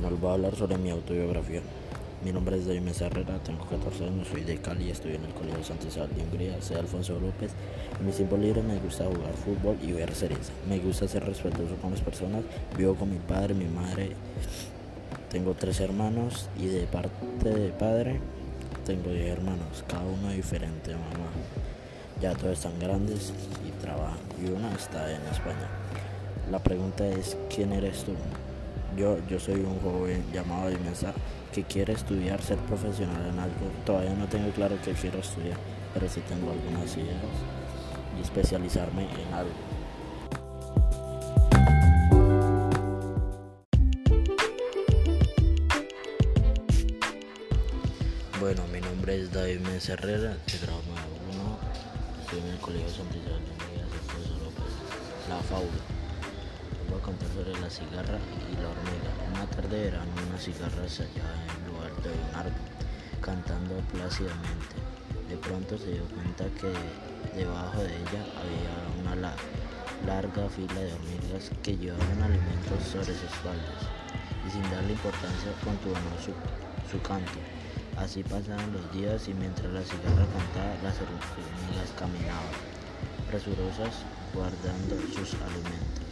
Les 0.00 0.20
voy 0.20 0.30
a 0.30 0.34
hablar 0.34 0.54
sobre 0.54 0.78
mi 0.78 0.90
autobiografía. 0.90 1.60
Mi 2.24 2.30
nombre 2.30 2.56
es 2.56 2.66
Mesa 2.80 3.06
Herrera, 3.06 3.36
tengo 3.42 3.64
14 3.66 4.04
años, 4.04 4.28
soy 4.28 4.42
de 4.42 4.56
Cali, 4.58 4.90
estudio 4.90 5.16
en 5.16 5.24
el 5.24 5.34
Colegio 5.34 5.64
Santa 5.64 5.88
Isabel 5.88 6.14
de 6.14 6.22
Hungría, 6.22 6.62
soy 6.62 6.76
Alfonso 6.76 7.18
López. 7.18 7.50
En 7.98 8.06
mi 8.06 8.12
tiempo 8.12 8.36
libre 8.36 8.62
me 8.62 8.78
gusta 8.78 9.06
jugar 9.06 9.34
fútbol 9.34 9.76
y 9.82 9.90
ver 9.90 10.14
series. 10.14 10.52
Me 10.68 10.78
gusta 10.78 11.08
ser 11.08 11.24
respetuoso 11.24 11.74
con 11.82 11.90
las 11.90 12.00
personas. 12.00 12.44
Vivo 12.76 12.94
con 12.94 13.10
mi 13.10 13.18
padre, 13.18 13.54
mi 13.54 13.64
madre. 13.64 14.12
Tengo 15.30 15.54
tres 15.54 15.80
hermanos 15.80 16.48
y 16.56 16.66
de 16.66 16.86
parte 16.86 17.50
de 17.50 17.70
padre 17.70 18.20
tengo 18.86 19.10
10 19.10 19.36
hermanos, 19.36 19.84
cada 19.88 20.04
uno 20.04 20.30
diferente, 20.30 20.92
mamá. 20.92 21.28
Ya 22.22 22.34
todos 22.34 22.52
están 22.52 22.78
grandes 22.78 23.32
y 23.66 23.82
trabajan 23.82 24.18
y 24.40 24.48
una 24.48 24.72
está 24.74 25.10
en 25.10 25.22
España. 25.26 25.68
La 26.52 26.60
pregunta 26.60 27.04
es, 27.04 27.36
¿quién 27.52 27.72
eres 27.72 28.04
tú? 28.04 28.12
Yo, 28.96 29.18
yo 29.28 29.38
soy 29.38 29.60
un 29.60 29.78
joven 29.80 30.24
llamado 30.32 30.70
Mesa 30.84 31.12
que 31.52 31.62
quiere 31.64 31.92
estudiar, 31.92 32.42
ser 32.42 32.58
profesional 32.58 33.26
en 33.26 33.38
algo. 33.38 33.54
Todavía 33.84 34.14
no 34.14 34.26
tengo 34.26 34.50
claro 34.50 34.76
qué 34.84 34.92
quiero 34.92 35.18
estudiar, 35.18 35.58
pero 35.94 36.08
sí 36.08 36.20
tengo 36.28 36.50
algunas 36.50 36.96
ideas 36.96 37.16
y 38.18 38.22
especializarme 38.22 39.02
en 39.02 39.34
algo. 39.34 39.50
Bueno, 48.40 48.62
mi 48.72 48.80
nombre 48.80 49.20
es 49.20 49.32
David 49.32 49.60
Mesa 49.60 49.94
Herrera, 49.94 50.30
de 50.30 50.58
grado 50.62 50.80
1, 51.32 51.58
estoy 52.22 52.50
en 52.50 52.56
Colegio 52.58 52.88
Santiago 52.88 53.26
de 53.26 53.66
Miguel 53.66 53.88
López, 54.44 55.28
La 55.28 55.38
Faula. 55.42 55.97
Sobre 57.08 57.58
la 57.58 57.70
cigarra 57.70 58.18
y 58.52 58.56
la 58.60 58.68
hormiga. 58.68 59.08
Una 59.32 59.46
tarde 59.46 59.78
de 59.78 59.84
verano, 59.84 60.12
una 60.28 60.38
cigarra 60.38 60.86
se 60.86 61.04
hallaba 61.04 61.40
en 61.56 61.72
lo 61.72 61.82
alto 61.82 62.06
de 62.06 62.14
un 62.14 62.34
árbol, 62.36 62.68
cantando 63.22 63.76
plácidamente. 63.90 64.76
De 65.26 65.38
pronto 65.38 65.78
se 65.78 65.92
dio 65.92 66.04
cuenta 66.04 66.44
que 66.60 66.68
debajo 67.34 67.80
de 67.80 67.96
ella 67.96 68.22
había 68.36 68.74
una 69.00 69.32
larga 70.04 70.50
fila 70.50 70.74
de 70.74 70.92
hormigas 70.92 71.50
que 71.62 71.78
llevaban 71.78 72.22
alimentos 72.22 72.84
sobre 72.84 73.06
sus 73.06 73.22
espaldas 73.24 73.88
y 74.46 74.50
sin 74.50 74.62
darle 74.70 74.92
importancia 74.92 75.50
continuó 75.64 76.12
su, 76.20 76.36
su 76.92 77.00
canto. 77.00 77.40
Así 77.96 78.22
pasaron 78.22 78.70
los 78.70 78.84
días 78.92 79.26
y 79.28 79.32
mientras 79.32 79.72
la 79.72 79.80
cigarra 79.80 80.26
cantaba, 80.28 80.76
las 80.84 81.00
hormigas 81.00 81.88
caminaban, 81.96 82.52
presurosas, 83.30 84.04
guardando 84.34 84.94
sus 85.08 85.32
alimentos. 85.40 86.07